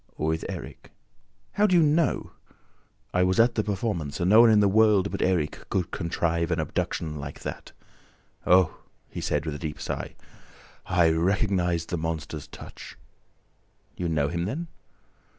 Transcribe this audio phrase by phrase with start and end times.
[0.17, 0.89] "With Erik."
[1.51, 2.31] "How do you know?"
[3.13, 6.49] "I was at the performance and no one in the world but Erik could contrive
[6.49, 7.71] an abduction like that!...
[8.47, 8.79] Oh,"
[9.09, 10.15] he said, with a deep sigh,
[10.87, 12.97] "I recognized the monster's touch!..."
[13.95, 14.69] "You know him then?"